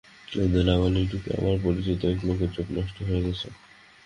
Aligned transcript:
এই 0.33 0.47
ধুলাবালি 0.53 1.01
ঢুকে 1.11 1.31
আমার 1.39 1.57
পরিচিত 1.63 1.99
এক 2.05 2.19
লোকের 2.23 2.49
চোখ 2.55 2.67
নষ্ট 2.77 2.97
হয়ে 3.07 3.23
গেছে। 3.25 3.47